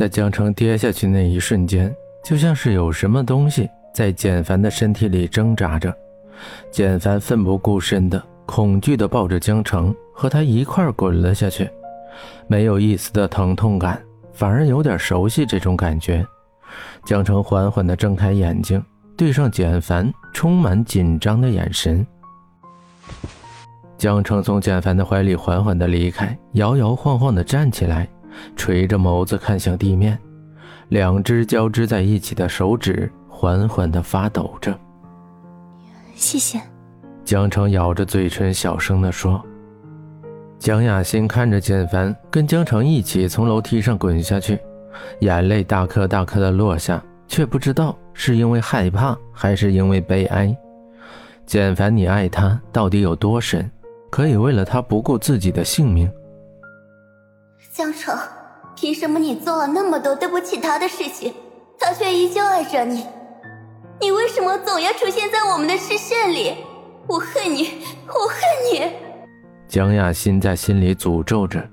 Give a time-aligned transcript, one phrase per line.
[0.00, 5.94] 在江城跌下去那一瞬间，就像是有什么东西在简凡的身体里挣扎着。
[6.70, 11.68] 简凡奋不顾身的、恐惧的抱着江城，和他一块滚了下去。
[12.46, 14.02] 没有一丝的疼痛感，
[14.32, 16.26] 反而有点熟悉这种感觉。
[17.04, 18.82] 江城缓缓地睁开眼睛，
[19.18, 22.06] 对上简凡充满紧张的眼神。
[23.98, 28.08] 江城从简凡的怀里缓缓地离开，摇摇晃晃地站起来，
[28.56, 30.18] 垂着眸子看向地面，
[30.88, 34.76] 两只交织在一起的手指缓缓地发抖着。
[36.14, 36.60] 谢谢。
[37.24, 39.40] 江城咬着嘴唇，小声地说。
[40.58, 44.58] 江雅欣看着简凡跟江城一起从楼梯上滚下去，
[45.20, 50.54] 眼泪大颗大颗的落下，却不知道是因为害怕还是因为悲哀。
[51.46, 53.70] 简凡，你爱他到底有多深，
[54.10, 56.10] 可以为了他不顾自己的性命？
[57.80, 58.14] 江城，
[58.76, 61.32] 凭什么你做了那么多对不起他的事情，
[61.78, 63.06] 他却依旧爱着你？
[63.98, 66.56] 你为什么总要出现在我们的视线里？
[67.06, 68.38] 我恨你，我恨
[68.70, 68.92] 你！
[69.66, 71.66] 江亚欣在心里诅咒着：“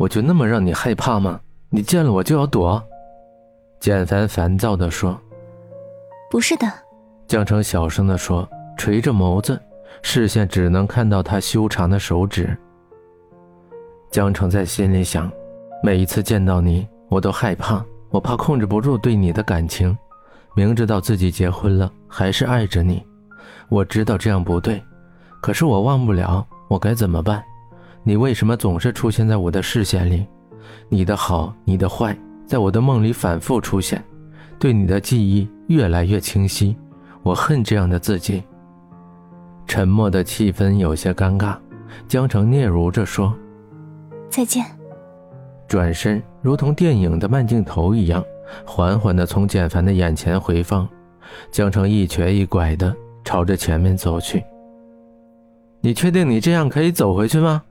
[0.00, 1.38] 我就那么让你害怕吗？
[1.68, 2.82] 你见了我就要躲？”
[3.80, 5.20] 简凡烦躁地说
[6.32, 6.66] ：“不是的。”
[7.28, 9.60] 江城小声地说，垂着眸子，
[10.00, 12.58] 视线只能看到他修长的手指。
[14.10, 15.30] 江城在心里想
[15.82, 19.96] ：“每一次见到你，我都害怕，我怕控制不住对你的感情。
[20.54, 23.04] 明知道自己结婚了，还是爱着你。
[23.68, 24.82] 我知道这样不对，
[25.42, 27.42] 可是我忘不了。”我该怎么办？
[28.02, 30.26] 你为什么总是出现在我的视线里？
[30.90, 32.14] 你的好，你的坏，
[32.46, 34.04] 在我的梦里反复出现，
[34.58, 36.76] 对你的记忆越来越清晰。
[37.22, 38.42] 我恨这样的自己。
[39.66, 41.56] 沉默的气氛有些尴尬，
[42.06, 43.34] 江城嗫嚅着说
[44.30, 44.64] ：“再见。”
[45.68, 48.24] 转身，如同电影的慢镜头一样，
[48.64, 50.88] 缓缓地从简凡的眼前回放。
[51.50, 54.42] 江城一瘸一拐地朝着前面走去。
[55.80, 57.62] 你确定你这样可以走回去吗？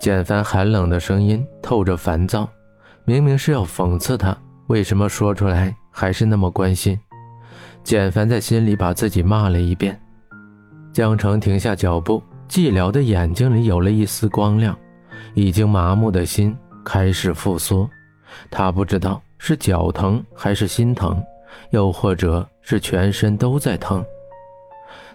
[0.00, 2.48] 简凡寒冷的声音透着烦躁，
[3.04, 4.36] 明明是要讽刺他，
[4.66, 6.98] 为什么说出来还是那么关心？
[7.82, 9.98] 简凡在心里把自己骂了一遍。
[10.92, 14.78] 江城停下脚步，寂寥的眼睛里有了一丝光亮，
[15.38, 17.88] 已经麻木的心开始复苏。
[18.50, 21.22] 他不知道是脚疼还是心疼，
[21.70, 24.04] 又或者是全身都在疼。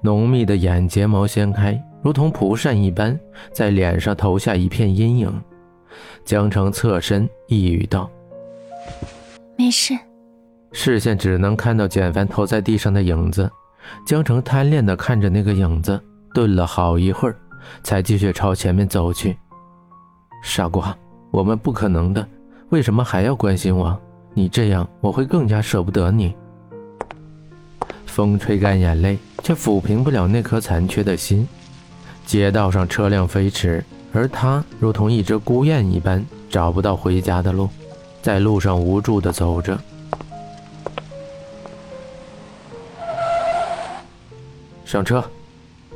[0.00, 1.80] 浓密的眼睫毛掀开。
[2.00, 3.18] 如同蒲扇一般，
[3.52, 5.42] 在脸上投下一片阴影。
[6.24, 8.08] 江城侧身一语道
[9.58, 9.94] ：“没事。”
[10.70, 13.50] 视线只能看到简凡投在地上的影子。
[14.06, 16.00] 江城贪恋地看着那个影子，
[16.32, 17.36] 顿了好一会儿，
[17.82, 19.36] 才继续朝前面走去。
[20.42, 20.96] 傻瓜，
[21.30, 22.26] 我们不可能的，
[22.70, 23.98] 为什么还要关心我？
[24.34, 26.34] 你这样，我会更加舍不得你。
[28.06, 31.46] 风吹干眼泪，却抚平不了那颗残缺的心。
[32.24, 37.68] 街道上车辆飞驰，而他如同一只孤雁一般，找不到回家的路，
[38.22, 39.78] 在路上无助地走着。
[44.84, 45.22] 上车！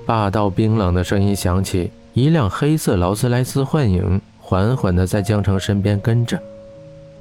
[0.04, 4.20] 霸道冰冷的声音响起，一辆黑色劳斯莱斯幻影
[4.52, 6.38] 缓缓地在江城身边跟着。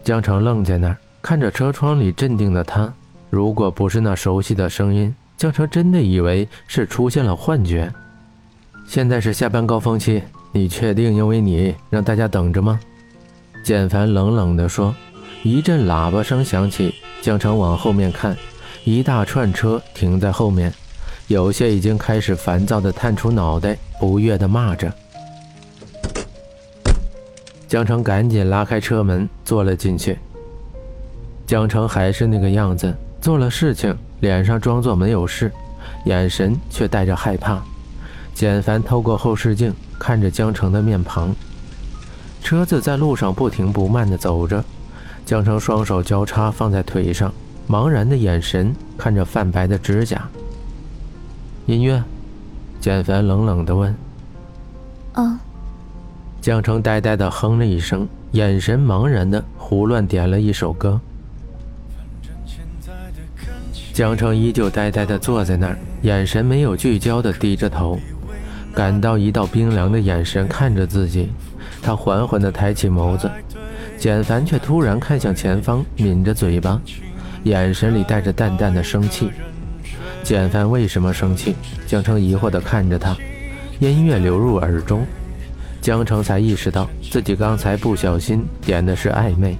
[0.03, 2.93] 江城愣在那儿，看着车窗里镇定的他。
[3.29, 7.89] 如果不是那熟悉的声音，江城真的以为是出现了幻觉。
[8.85, 10.21] 现在是下班高峰期，
[10.51, 12.77] 你确定因为你让大家等着吗？
[13.63, 14.93] 简凡冷冷地说。
[15.41, 18.35] 一阵喇叭声响起，江城往后面看，
[18.83, 20.73] 一大串车停在后面，
[21.27, 24.93] 有些已经开始烦躁地探出脑袋，不悦地骂着。
[27.71, 30.19] 江城赶紧拉开车门，坐了进去。
[31.47, 35.49] 江城还是那个样子，做了事情，脸上装作没有事，
[36.03, 37.61] 眼神却带着害怕。
[38.33, 41.33] 简凡透过后视镜看着江城的面庞，
[42.43, 44.61] 车子在路上不停不慢地走着。
[45.25, 47.33] 江城双手交叉放在腿上，
[47.69, 50.27] 茫然的眼神看着泛白的指甲。
[51.67, 52.03] 音乐，
[52.81, 53.95] 简凡冷冷地问
[55.15, 55.39] ：“嗯。”
[56.41, 60.99] 江城呆呆地哼了一声，眼神茫然地胡乱点了一首歌。
[63.93, 67.99] 江城依旧呆呆地坐在那儿，眼神没有聚焦地低着头。
[68.73, 71.29] 感到一道冰凉的眼神看着自己，
[71.79, 73.29] 他缓缓地抬起眸子，
[73.95, 76.81] 简凡却突然看向前方，抿着嘴巴，
[77.43, 79.29] 眼神里带着淡淡的生气。
[80.23, 81.55] 简凡为什么生气？
[81.85, 83.15] 江城疑惑地看着他，
[83.77, 85.05] 音乐流入耳中，
[85.81, 89.57] 江城才意识到自己刚才不小心点的是暧昧，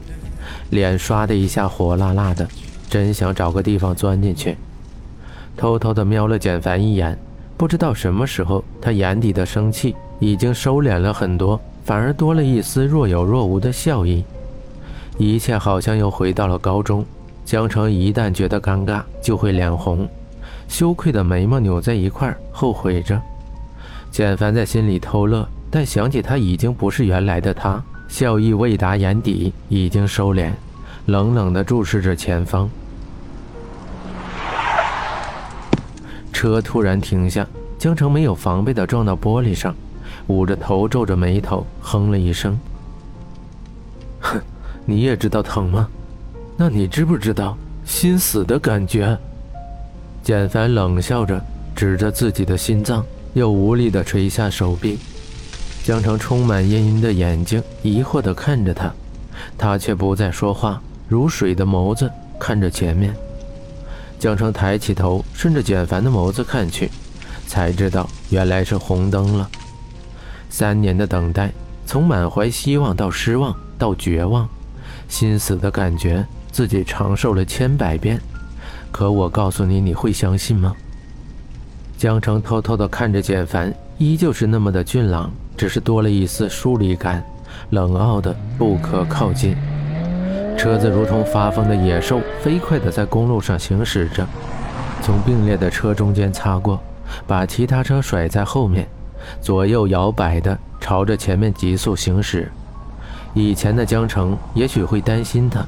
[0.70, 2.48] 脸刷的一下火辣辣的，
[2.88, 4.56] 真想找个地方钻进去。
[5.58, 7.18] 偷偷的瞄了简凡一眼，
[7.58, 14.24] 不知道什么时候，他眼底的生气已经收敛了很多，反而多了一丝若有若无的笑意。
[15.18, 17.04] 一切好像又回到了高中。
[17.44, 20.08] 江城一旦觉得尴尬，就会脸红，
[20.68, 23.20] 羞愧的眉毛扭在一块后悔着。
[24.12, 30.52] 简凡在心里偷乐，但想起他已经不是原来的他，笑意未达眼底，已经收敛，
[31.06, 32.70] 冷冷地注视着前方。
[36.34, 37.48] 车突然停下，
[37.80, 39.74] 江城没有防备地撞到玻璃上，
[40.28, 42.60] 捂着头，皱着眉头，哼了一声
[44.20, 44.42] ：“哼，
[44.86, 45.88] 你也知道疼吗？
[46.58, 49.18] 那你知不知道心死的感觉？”
[50.22, 51.42] 简凡冷笑着，
[51.74, 53.06] 指着自己的心脏。
[53.34, 55.00] 又无力地垂下手臂，
[55.92, 58.90] 江城充满阴阴的眼睛疑惑地看着他，
[59.58, 62.10] 他却不再说话，如水的眸子
[62.40, 63.14] 看着前面。
[64.18, 66.90] 江城抬起头，顺着简凡的眸子看去，
[67.46, 69.50] 才知道原来是红灯了。
[70.50, 71.52] 三年的等待，
[71.86, 74.48] 从满怀希望到失望到绝望，
[75.10, 78.18] 心死的感觉自己长寿了千百遍，
[78.94, 80.74] 可我告诉你，你会相信吗？
[82.02, 87.24] 江城偷偷地看着简凡，依旧是那么的俊朗，只是多了一丝疏离感，
[87.70, 89.56] 冷傲的不可靠近。
[90.58, 94.26] 车子如同发疯的野兽，飞快地在公路上行驶着，
[95.04, 96.82] 从并列的车中间擦过，
[97.28, 98.88] 把其他车甩在后面，
[99.40, 102.52] 左右摇摆地朝着前面急速行驶。
[103.36, 105.64] 以前的江城也许会担心他，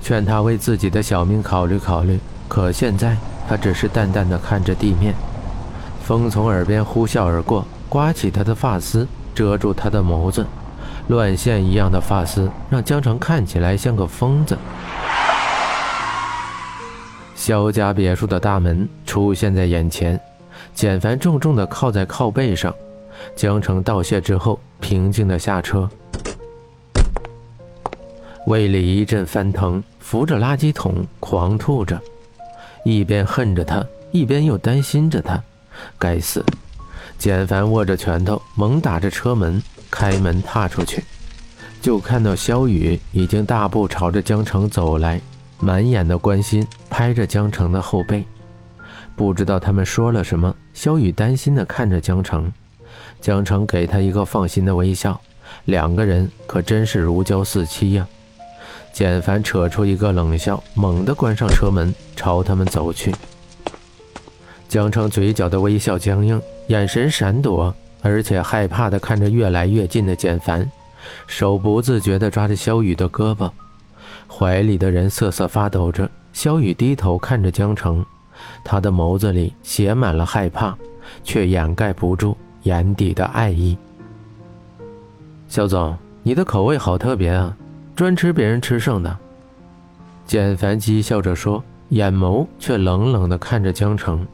[0.00, 3.16] 劝他为自己的小命考虑考虑，可现在
[3.48, 5.12] 他只是淡淡地看着地面。
[6.06, 9.04] 风从耳边呼啸而过，刮起他的发丝，
[9.34, 10.46] 遮住他的眸子。
[11.08, 14.56] 乱线一样的发丝让江城看起来像个疯子。
[17.34, 20.20] 萧家别墅的大门出现在眼前，
[20.72, 22.72] 简凡重重地靠在靠背上。
[23.34, 25.90] 江城道谢之后，平静地下车。
[28.46, 32.00] 胃里一阵翻腾，扶着垃圾桶狂吐着，
[32.84, 35.42] 一边恨着他，一边又担心着他。
[35.98, 36.44] 该死！
[37.18, 41.02] 简凡握着拳头，猛打着车门，开门踏出去，
[41.80, 45.20] 就看到萧雨已经大步朝着江城走来，
[45.58, 48.24] 满眼的关心，拍着江城的后背。
[49.14, 52.52] 不知道他们说了什么，萧雨担心地看着江城，
[53.20, 55.18] 江城给他一个放心的微笑，
[55.64, 58.06] 两个人可真是如胶似漆呀。
[58.92, 63.14] 简凡扯出一个冷笑，猛地关上车门，朝他们走去。
[64.68, 70.68] 江城嘴角的微笑僵硬，眼神闪躲，而且害怕地看着越来越近的简凡，
[71.26, 73.50] 手不自觉地抓着萧雨的胳膊，
[74.28, 76.08] 怀里的人瑟瑟发抖着。
[76.32, 78.04] 萧雨低头看着江城，
[78.62, 80.76] 他的眸子里写满了害怕，
[81.24, 83.78] 却掩盖不住眼底的爱意。
[85.48, 87.56] 肖总，你的口味好特别啊，
[87.94, 89.16] 专吃别人吃剩的。
[90.26, 94.26] 简凡讥笑着说，眼眸却冷冷地看着江城。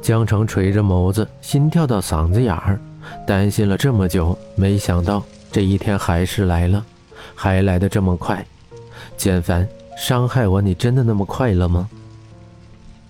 [0.00, 2.80] 江城垂着眸子，心跳到嗓子眼儿，
[3.26, 5.22] 担心了这么久，没想到
[5.52, 6.84] 这一天还是来了，
[7.34, 8.44] 还来得这么快。
[9.16, 11.88] 简凡，伤害我，你真的那么快乐吗？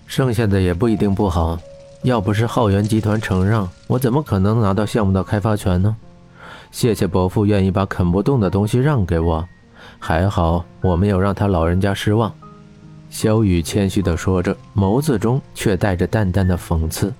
[0.07, 1.57] 剩下的也不一定不好，
[2.01, 5.95] 要不是浩源集团承让，我怎么可能拿到项目的开发权呢？
[6.71, 9.47] 谢谢伯父愿意把啃不动的东西让给我，
[9.99, 12.33] 还好我没有让他老人家失望。
[13.09, 17.13] 萧雨谦虚地说着，眸子中却带着淡淡的讽刺。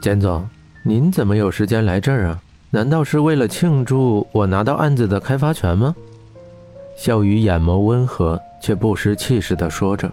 [0.00, 0.48] 简总，
[0.84, 2.42] 您怎么有时间来这儿啊？
[2.70, 5.94] 难道是为了庆祝我拿到案子的开发权吗？
[6.96, 10.10] 萧雨眼眸温和，却不失气势地说着：“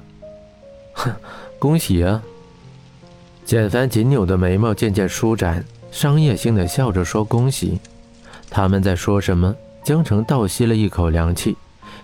[0.93, 1.11] 哼，
[1.57, 2.21] 恭喜啊！”
[3.45, 7.79] 简凡紧扭的眉毛渐渐舒展，商业性的笑着说：“恭喜。”
[8.49, 9.55] 他们在说什么？
[9.83, 11.55] 江城倒吸了一口凉气，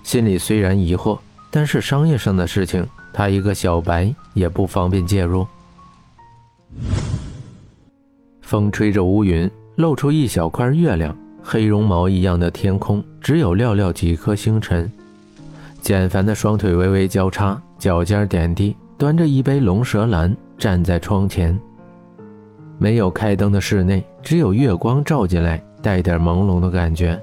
[0.03, 1.19] 心里虽然疑惑。
[1.55, 5.47] 但是商业上的事情，他一个小白也不方便介入。
[8.41, 14.91] 风吹着乌云，露出一小块月亮，黑绒毛一样的天空，只有寥寥几颗星辰。
[15.79, 21.57] 简凡的双腿微微交叉，脚尖点地，端着一杯龙舌兰，站在窗前。
[22.77, 27.17] 没有开灯的室内，只有月光照进来，带点朦胧的感觉。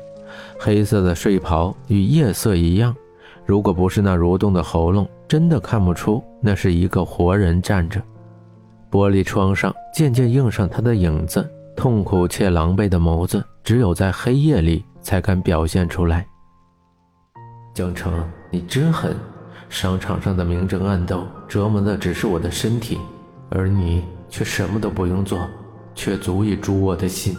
[0.58, 2.96] 黑色的睡袍与夜色一样。
[3.44, 8.00] 如果不是那蠕动的喉咙，真的看不出那是一个活人站着。
[8.90, 16.26] 玻璃窗上渐渐映上他的影子，痛苦且狼狈的眸子，只有在黑夜里才敢表现出来。
[17.74, 18.12] 江城，
[18.50, 19.16] 你真狠！
[19.68, 22.98] 商场上的明争暗斗，折磨的只是我的身体，
[23.48, 25.38] 而你却什么都不用做，
[25.94, 27.34] 却足以诛我的心。